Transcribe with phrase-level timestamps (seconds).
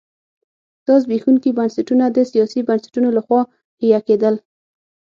[0.87, 3.41] دا زبېښونکي بنسټونه د سیاسي بنسټونو لخوا
[3.79, 4.35] حیه کېدل.